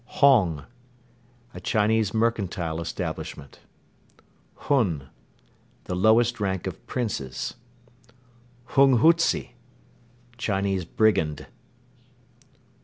[0.17, 0.65] Hong.
[1.53, 3.59] A Chinese mercantile establishment.
[4.55, 5.09] Hun.
[5.83, 7.53] The lowest rank of princes.
[8.69, 9.51] Hunghutze.
[10.39, 11.45] Chinese brigand.